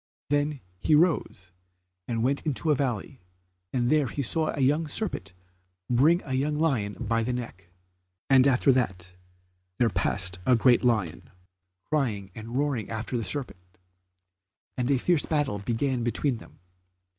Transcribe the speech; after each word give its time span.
Then 0.31 0.61
he 0.79 0.95
rose 0.95 1.51
and 2.07 2.23
went 2.23 2.41
into 2.43 2.71
a 2.71 2.75
valley, 2.75 3.21
and 3.71 3.87
there 3.91 4.07
he 4.07 4.23
saw 4.23 4.47
a 4.49 4.59
young 4.59 4.87
serpent 4.87 5.33
bring 5.91 6.23
a 6.23 6.33
young 6.33 6.55
lion 6.55 6.93
by 6.99 7.21
the 7.21 7.31
neck, 7.33 7.69
and 8.27 8.47
after 8.47 8.71
that 8.71 9.15
there 9.77 9.91
passed 9.91 10.39
a 10.43 10.55
great 10.55 10.83
lion, 10.83 11.29
crying 11.91 12.31
and 12.33 12.57
roaring 12.57 12.89
after 12.89 13.15
the 13.15 13.23
serpent, 13.23 13.77
and 14.75 14.89
a 14.89 14.97
fierce 14.97 15.27
battle 15.27 15.59
began 15.59 16.03
between 16.03 16.37
them. 16.37 16.57